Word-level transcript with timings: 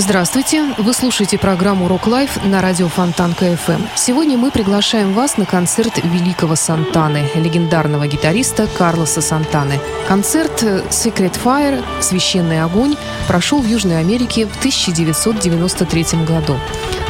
Здравствуйте! 0.00 0.62
Вы 0.78 0.92
слушаете 0.92 1.38
программу 1.38 1.88
«Rock 1.88 2.06
Live» 2.06 2.44
на 2.44 2.62
радио 2.62 2.86
Фонтанка 2.86 3.46
FM. 3.46 3.84
Сегодня 3.96 4.38
мы 4.38 4.52
приглашаем 4.52 5.12
вас 5.12 5.36
на 5.38 5.44
концерт 5.44 5.98
великого 6.04 6.54
Сантаны, 6.54 7.28
легендарного 7.34 8.06
гитариста 8.06 8.68
Карлоса 8.78 9.20
Сантаны. 9.20 9.80
Концерт 10.06 10.62
«Secret 10.62 11.36
Fire» 11.42 11.82
«Священный 12.00 12.62
огонь» 12.62 12.94
прошел 13.26 13.60
в 13.60 13.66
Южной 13.66 13.98
Америке 13.98 14.46
в 14.46 14.56
1993 14.58 16.24
году. 16.24 16.56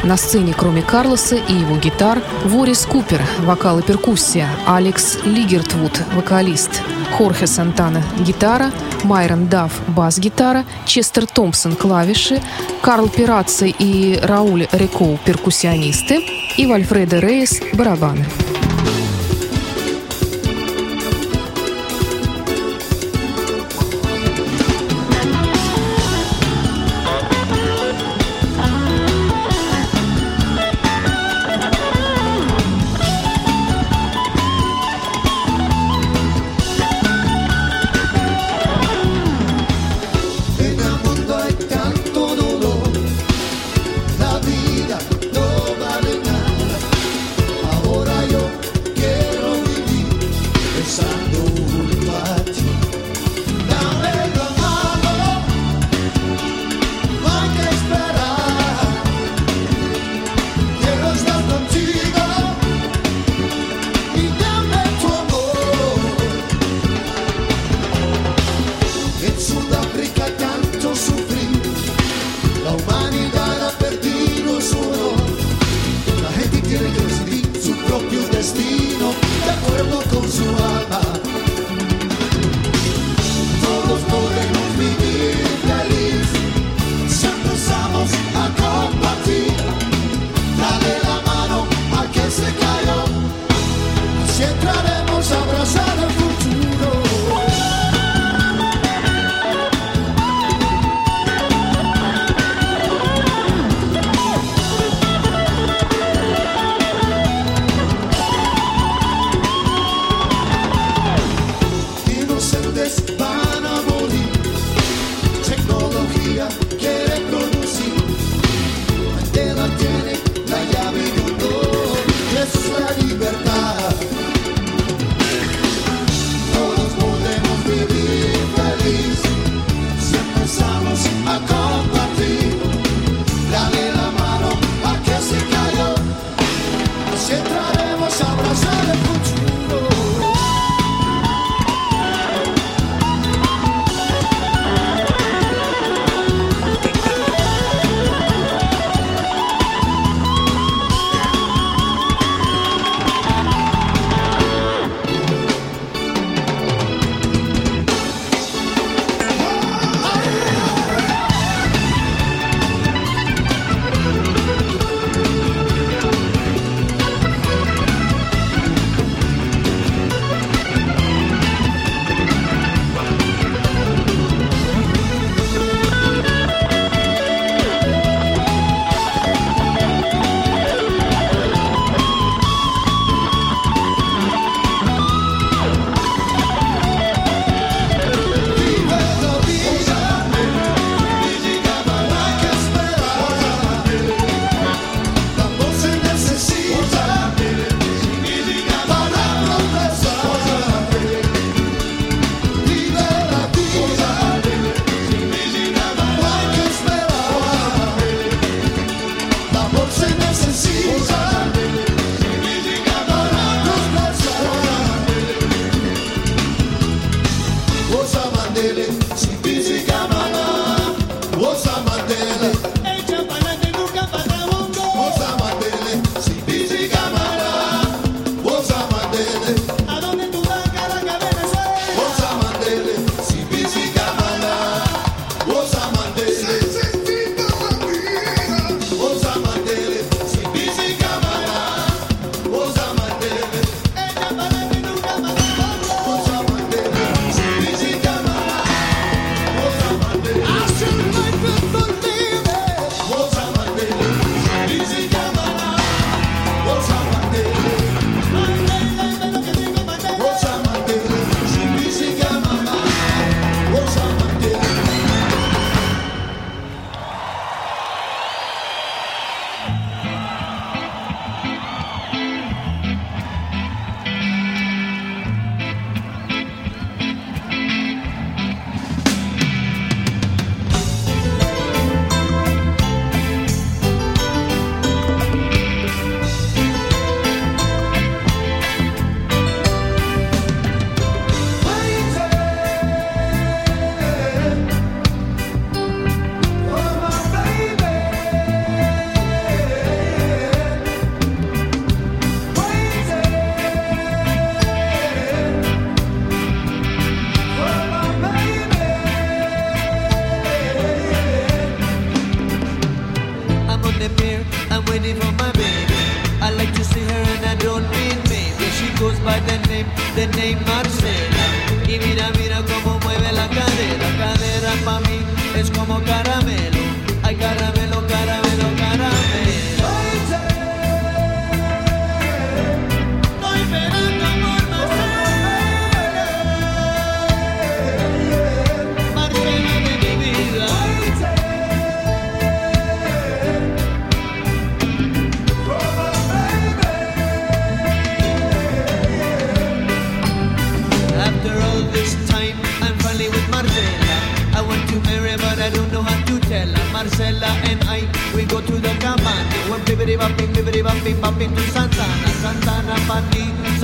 На 0.03 0.17
сцене, 0.17 0.55
кроме 0.57 0.81
Карлоса 0.81 1.35
и 1.35 1.53
его 1.53 1.77
гитар, 1.77 2.23
Ворис 2.43 2.87
Купер, 2.87 3.21
вокал 3.41 3.77
и 3.77 3.83
перкуссия, 3.83 4.49
Алекс 4.65 5.19
Лигертвуд, 5.25 6.01
вокалист, 6.15 6.81
Хорхе 7.15 7.45
Сантана, 7.45 8.01
гитара, 8.19 8.71
Майрон 9.03 9.47
Дафф, 9.47 9.71
бас-гитара, 9.87 10.65
Честер 10.85 11.25
Томпсон, 11.25 11.75
клавиши, 11.75 12.41
Карл 12.81 13.09
Пирацци 13.09 13.73
и 13.77 14.19
Рауль 14.21 14.67
Рекоу, 14.71 15.19
перкуссионисты, 15.25 16.23
и 16.57 16.65
Вальфредо 16.65 17.19
Рейс, 17.19 17.61
барабаны. 17.73 18.25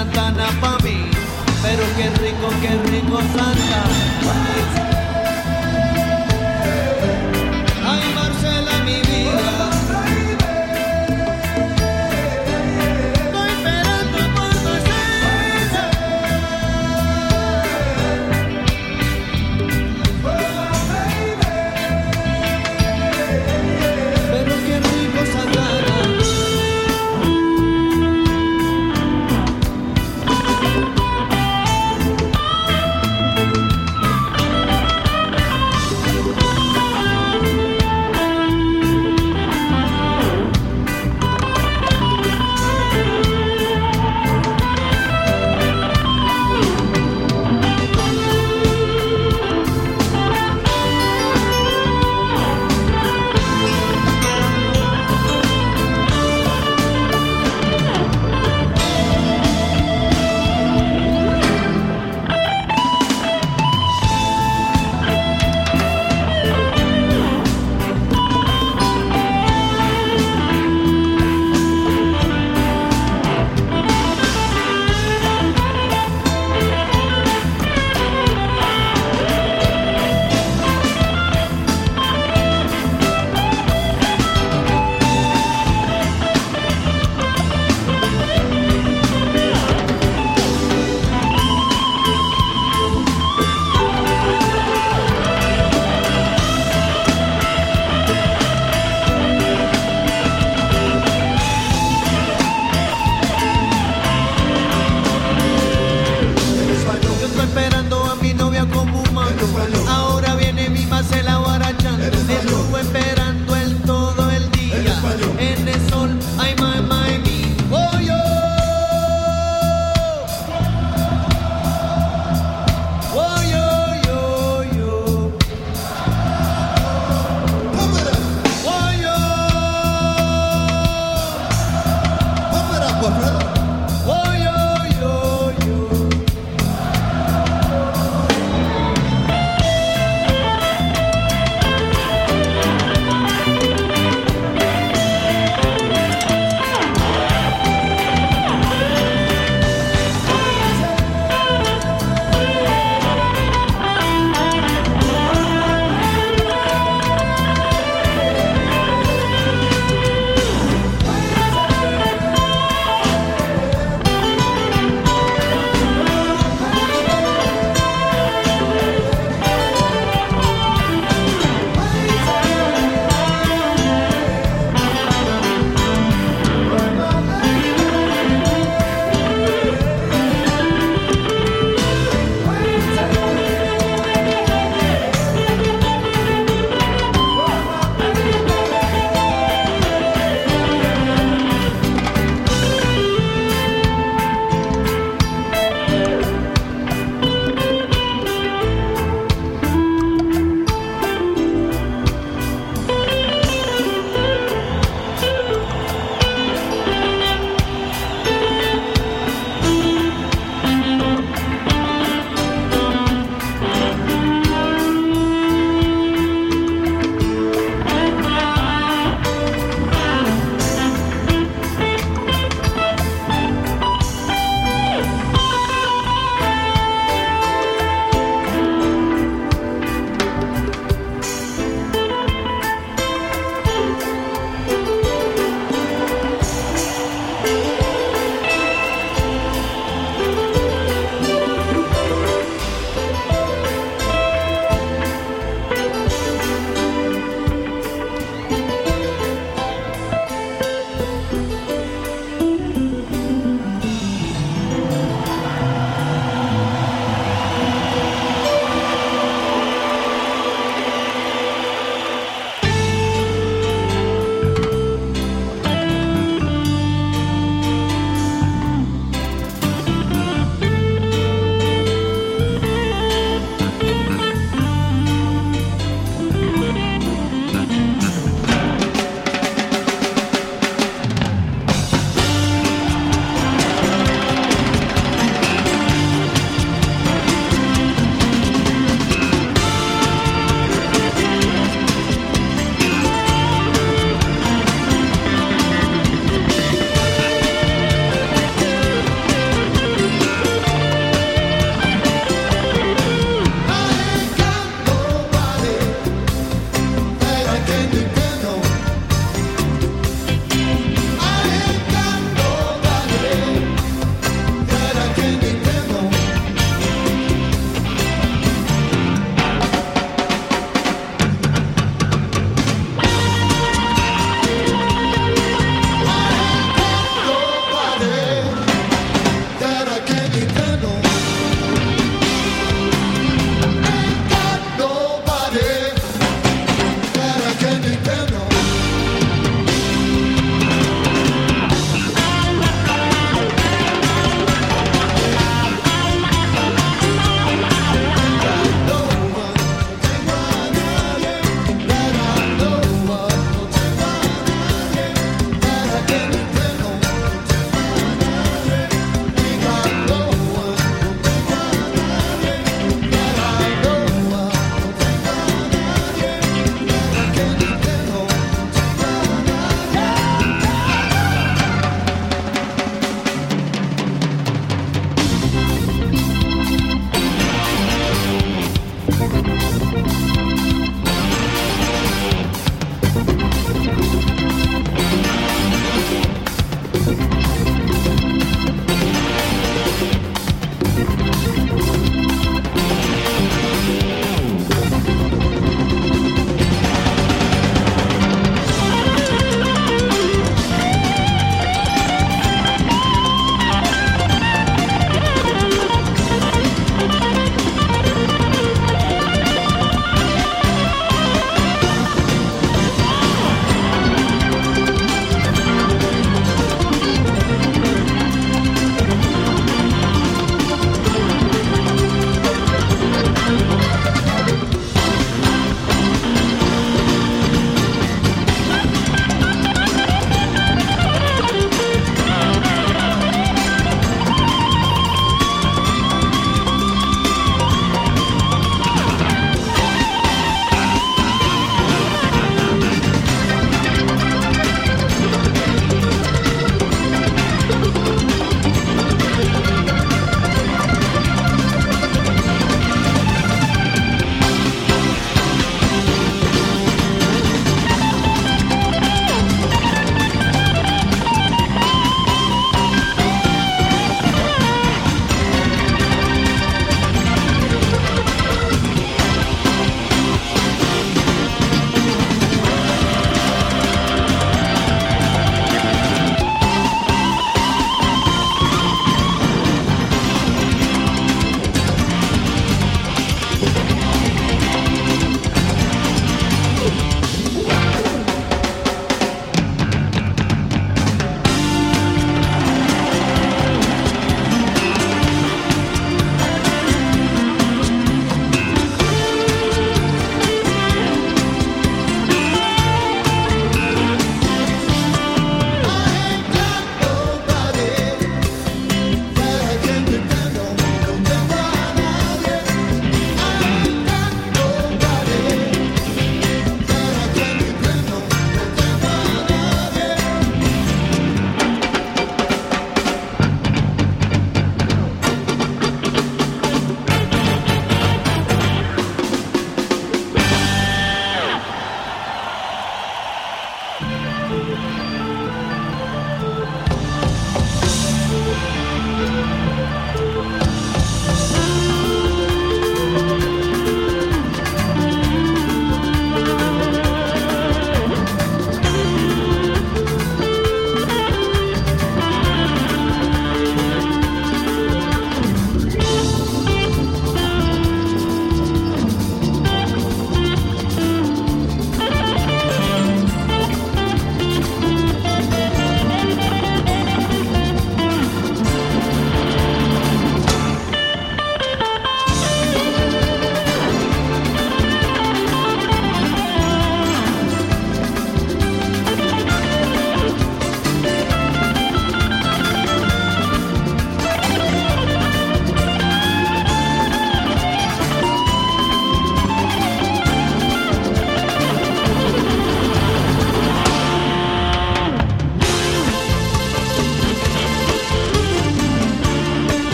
Santana 0.00 0.48
para 0.62 0.79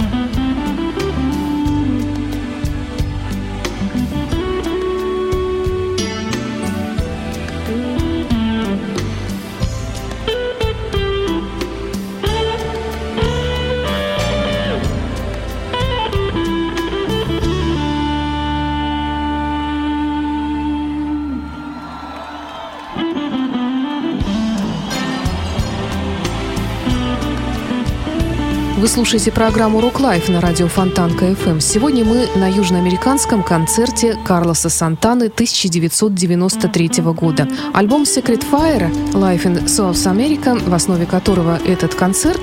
Mm-hmm. 0.00 0.49
Слушаете 29.10 29.32
программу 29.32 29.80
«Rock 29.80 29.98
Live» 29.98 30.28
на 30.28 30.40
радио 30.40 30.68
Фонтанка 30.68 31.24
FM. 31.24 31.60
Сегодня 31.60 32.04
мы 32.04 32.28
на 32.36 32.46
южноамериканском 32.48 33.42
концерте 33.42 34.16
Карлоса 34.24 34.68
Сантаны 34.68 35.24
1993 35.24 37.02
года. 37.02 37.48
Альбом 37.74 38.04
Sacred 38.04 38.44
Fire 38.48 38.88
Live 39.12 39.46
in 39.46 39.64
South 39.64 39.94
America, 40.06 40.56
в 40.64 40.72
основе 40.72 41.06
которого 41.06 41.58
этот 41.66 41.96
концерт, 41.96 42.38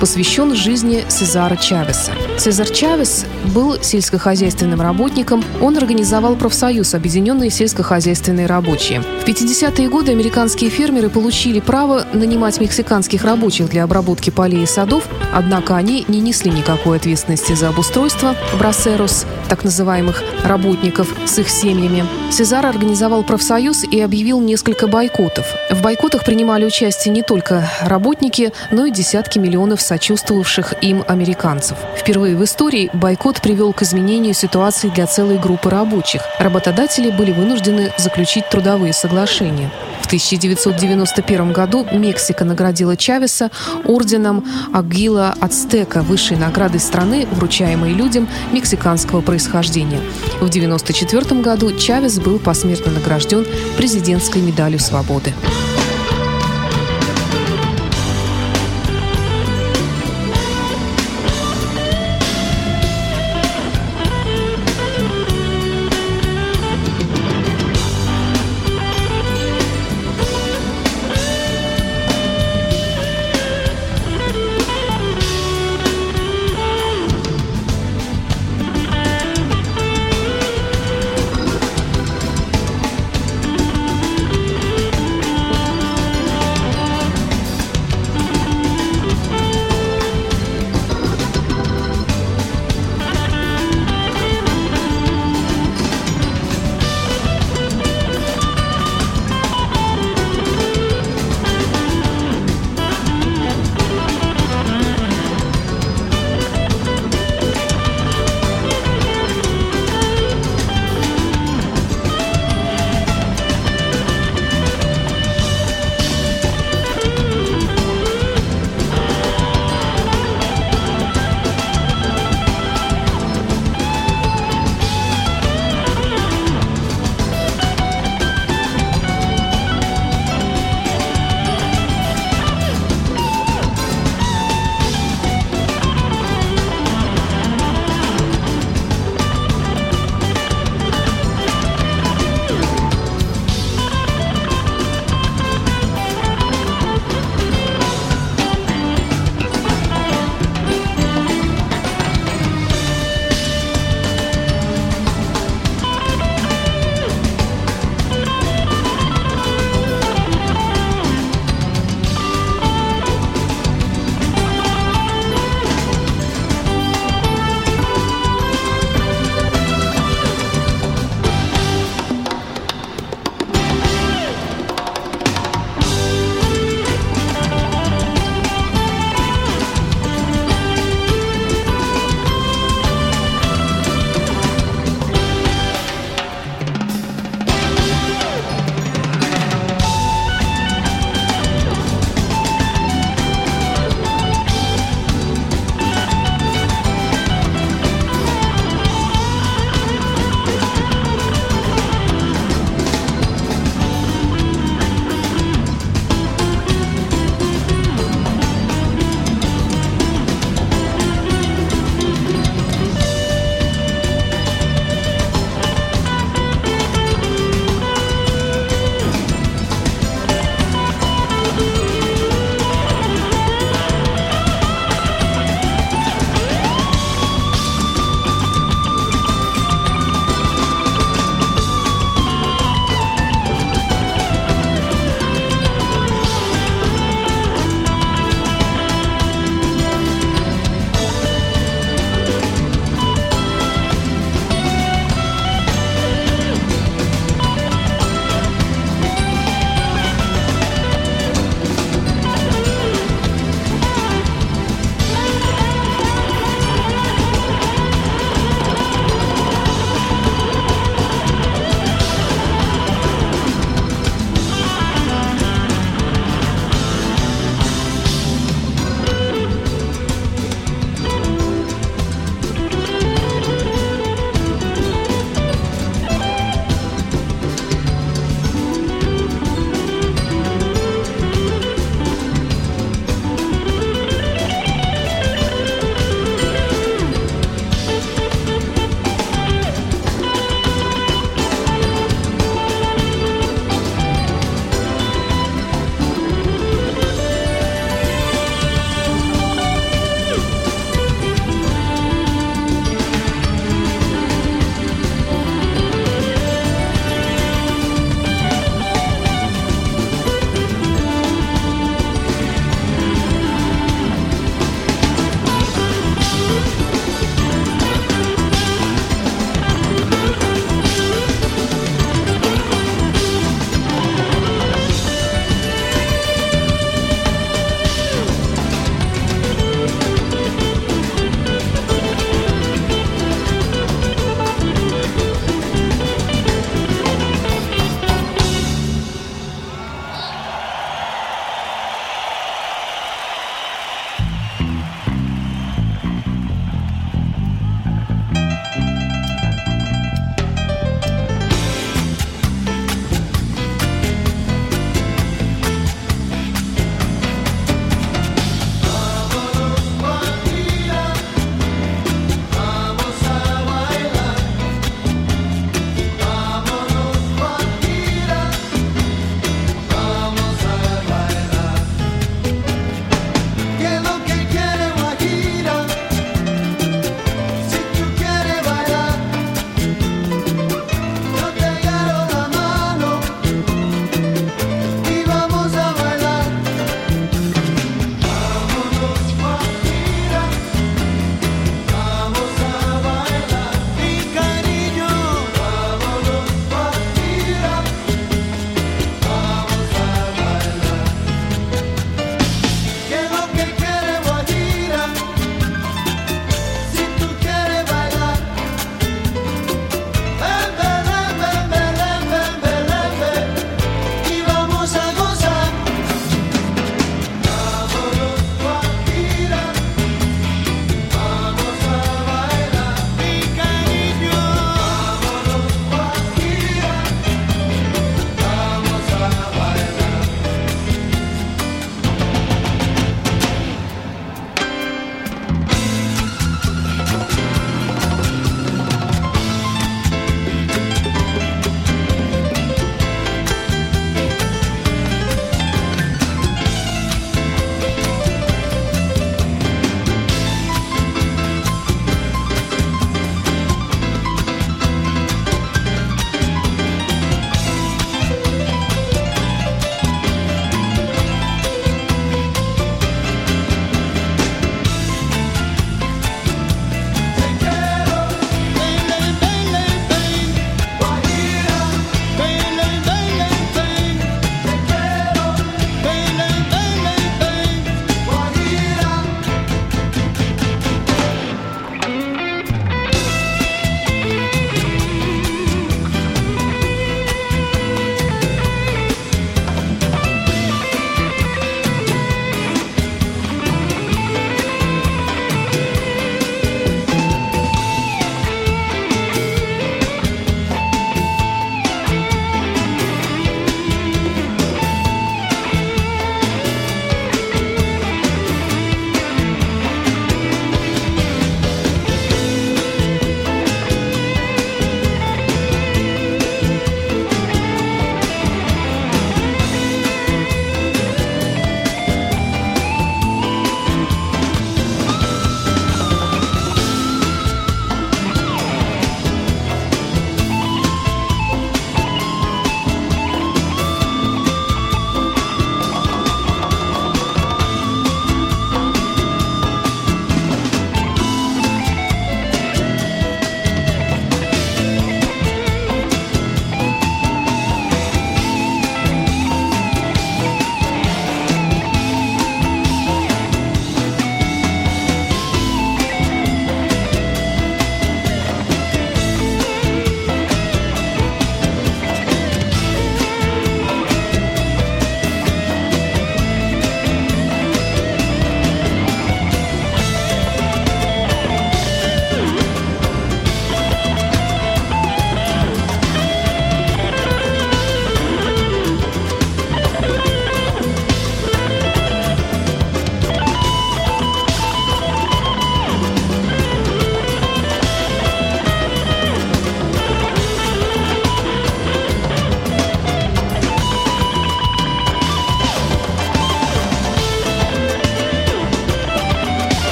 посвящен 0.00 0.54
жизни 0.54 1.02
Сезара 1.08 1.56
Чавеса. 1.56 2.12
Сезар 2.38 2.68
Чавес 2.68 3.24
был 3.54 3.80
сельскохозяйственным 3.80 4.82
работником. 4.82 5.42
Он 5.62 5.78
организовал 5.78 6.36
профсоюз 6.36 6.94
«Объединенные 6.94 7.48
сельскохозяйственные 7.48 8.46
рабочие». 8.46 9.00
В 9.00 9.24
50-е 9.24 9.88
годы 9.88 10.12
американские 10.12 10.68
фермеры 10.68 11.08
получили 11.08 11.60
право 11.60 12.04
нанимать 12.12 12.60
мексиканских 12.60 13.24
рабочих 13.24 13.70
для 13.70 13.84
обработки 13.84 14.28
полей 14.28 14.64
и 14.64 14.66
садов, 14.66 15.04
однако 15.32 15.76
они 15.76 16.01
не 16.08 16.20
несли 16.20 16.50
никакой 16.50 16.98
ответственности 16.98 17.52
за 17.52 17.68
обустройство 17.68 18.34
брасерос, 18.58 19.26
так 19.48 19.64
называемых 19.64 20.22
работников, 20.44 21.08
с 21.26 21.38
их 21.38 21.48
семьями. 21.48 22.04
Сезар 22.30 22.64
организовал 22.66 23.22
профсоюз 23.22 23.84
и 23.84 24.00
объявил 24.00 24.40
несколько 24.40 24.86
бойкотов. 24.86 25.46
В 25.70 25.82
бойкотах 25.82 26.24
принимали 26.24 26.64
участие 26.64 27.12
не 27.12 27.22
только 27.22 27.68
работники, 27.82 28.52
но 28.70 28.86
и 28.86 28.90
десятки 28.90 29.38
миллионов 29.38 29.80
сочувствовавших 29.80 30.74
им 30.82 31.04
американцев. 31.06 31.76
Впервые 31.96 32.36
в 32.36 32.44
истории 32.44 32.90
бойкот 32.92 33.40
привел 33.40 33.72
к 33.72 33.82
изменению 33.82 34.34
ситуации 34.34 34.88
для 34.88 35.06
целой 35.06 35.38
группы 35.38 35.70
рабочих. 35.70 36.22
Работодатели 36.38 37.10
были 37.10 37.32
вынуждены 37.32 37.92
заключить 37.98 38.48
трудовые 38.48 38.92
соглашения. 38.92 39.70
В 40.12 40.14
1991 40.14 41.54
году 41.54 41.86
Мексика 41.90 42.44
наградила 42.44 42.98
Чавеса 42.98 43.50
орденом 43.86 44.44
Агила 44.70 45.34
Ацтека, 45.40 46.02
высшей 46.02 46.36
наградой 46.36 46.80
страны, 46.80 47.26
вручаемой 47.32 47.94
людям 47.94 48.28
мексиканского 48.52 49.22
происхождения. 49.22 50.00
В 50.34 50.48
1994 50.48 51.40
году 51.40 51.74
Чавес 51.78 52.18
был 52.18 52.38
посмертно 52.38 52.92
награжден 52.92 53.46
президентской 53.78 54.42
медалью 54.42 54.80
свободы. 54.80 55.32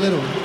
little 0.00 0.37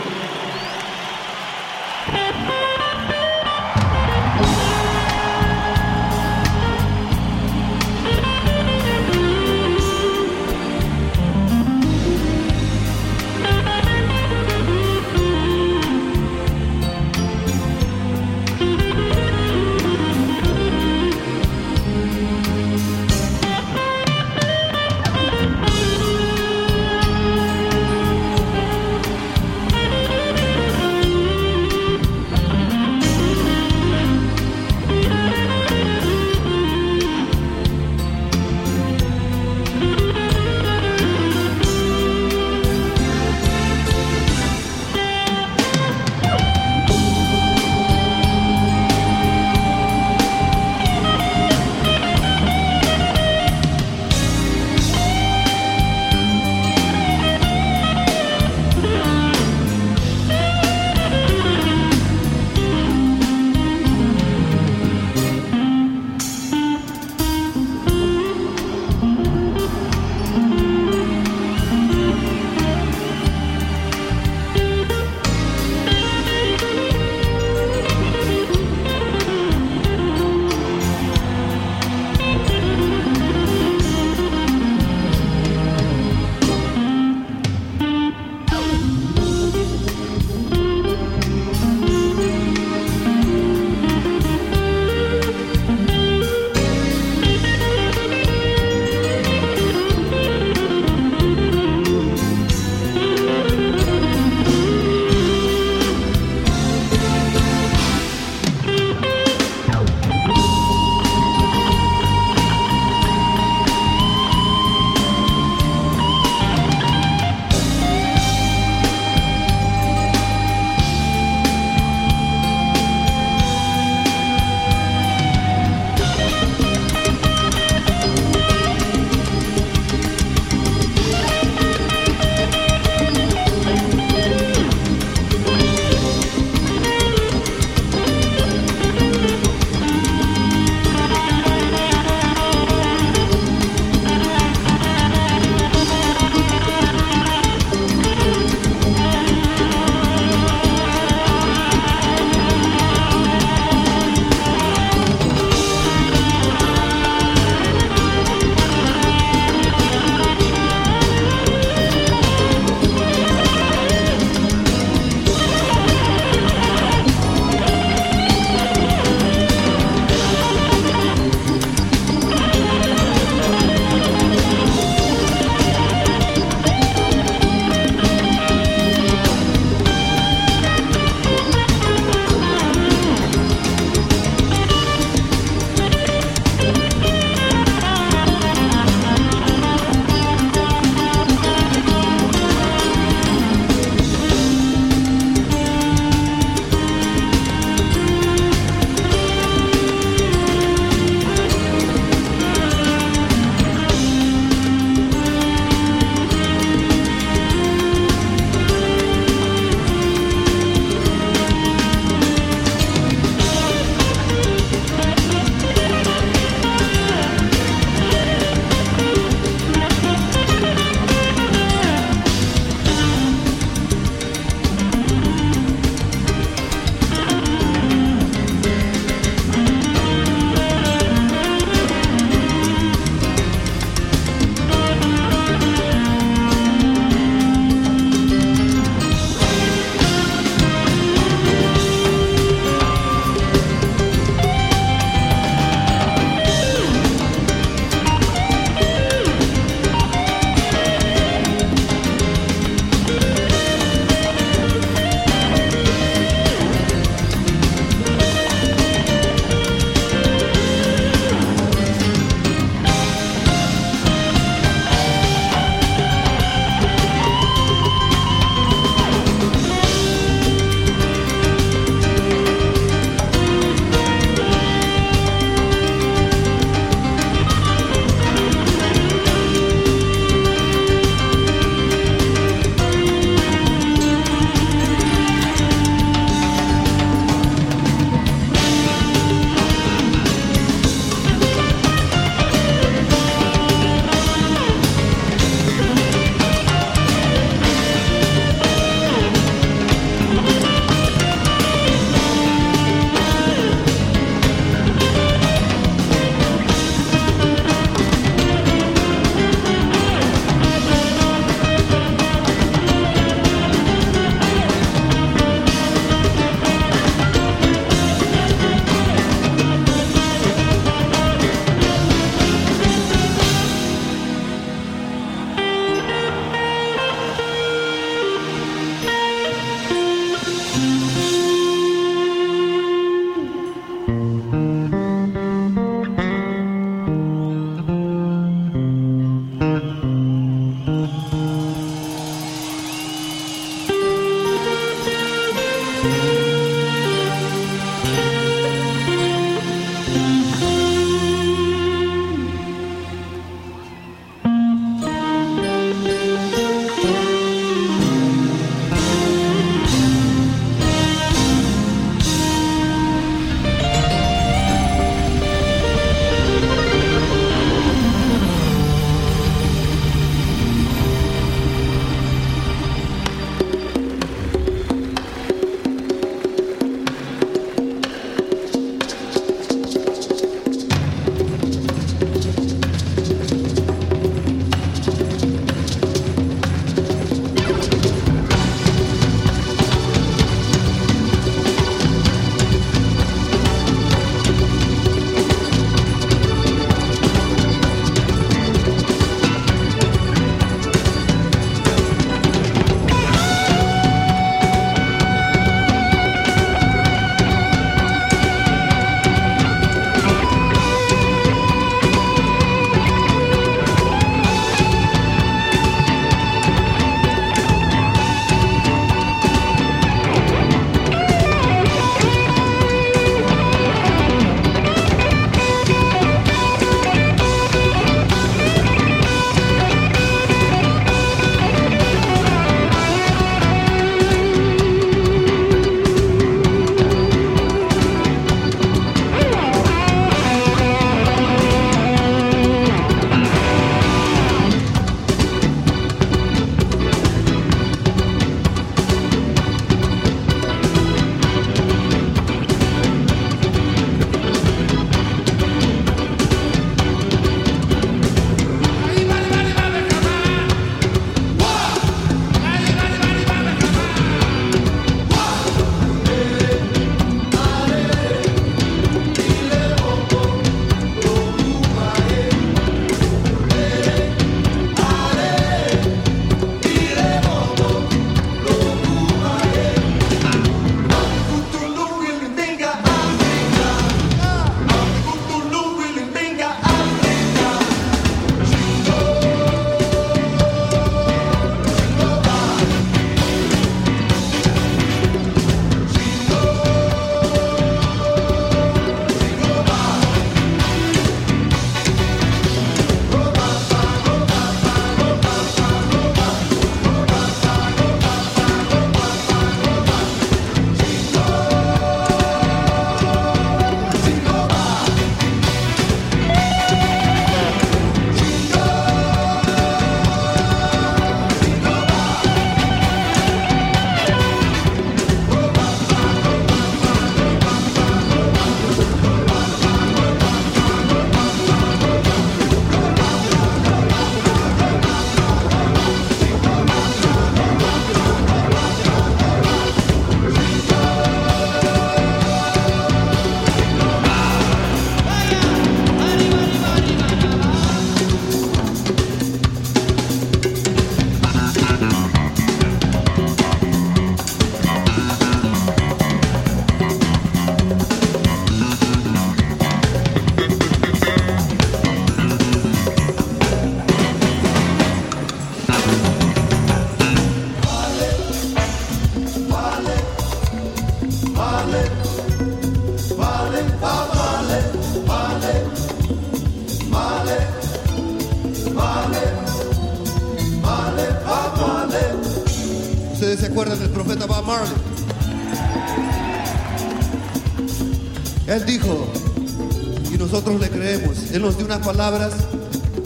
palabras 592.13 592.53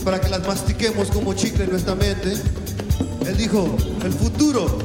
para 0.06 0.22
que 0.22 0.30
las 0.30 0.48
mastiquemos 0.48 1.10
como 1.10 1.34
chicle 1.34 1.66
en 1.66 1.72
nuestra 1.72 1.94
mente. 1.94 2.36
Él 3.26 3.36
dijo, 3.36 3.76
el 4.06 4.14
futuro 4.14 4.78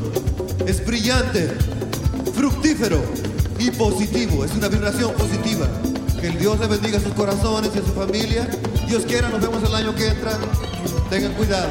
es 0.66 0.84
brillante, 0.84 1.48
fructífero 2.34 3.00
y 3.60 3.70
positivo. 3.70 4.44
Es 4.44 4.52
una 4.54 4.66
vibración 4.66 5.12
positiva. 5.14 5.68
Que 6.20 6.28
el 6.28 6.38
Dios 6.38 6.58
le 6.58 6.66
bendiga 6.66 6.98
sus 6.98 7.12
corazones 7.12 7.70
y 7.76 7.78
a 7.78 7.82
su 7.82 7.92
familia. 7.92 8.48
Dios 8.88 9.04
quiera, 9.06 9.28
nos 9.28 9.40
vemos 9.40 9.62
el 9.62 9.74
año 9.74 9.94
que 9.94 10.08
entra. 10.08 10.36
Tengan 11.08 11.32
cuidado. 11.34 11.70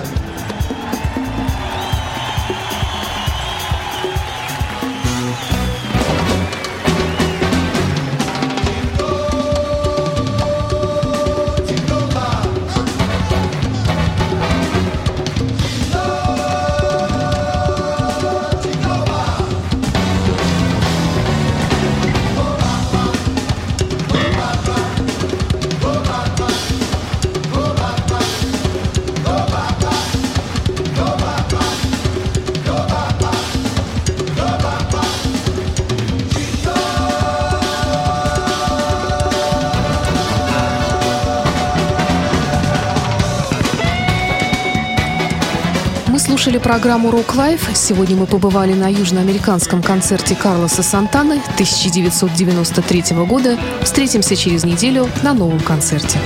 Программу 46.62 47.10
Rock 47.10 47.36
Life. 47.36 47.76
Сегодня 47.76 48.16
мы 48.16 48.26
побывали 48.26 48.74
на 48.74 48.90
южноамериканском 48.90 49.82
концерте 49.82 50.36
Карлоса 50.36 50.84
Сантаны 50.84 51.42
1993 51.56 53.04
года. 53.26 53.58
Встретимся 53.84 54.36
через 54.36 54.64
неделю 54.64 55.10
на 55.24 55.34
новом 55.34 55.60
концерте. 55.60 56.20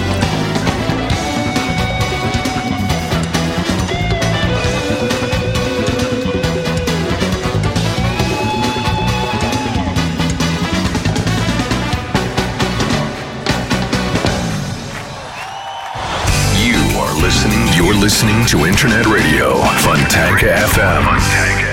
To 18.48 18.66
Internet 18.66 19.08
Radio, 19.08 19.54
Fontanka 19.82 20.54
FM. 20.56 21.65